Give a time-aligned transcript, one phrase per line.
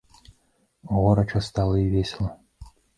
[0.95, 2.35] Горача стала і весела.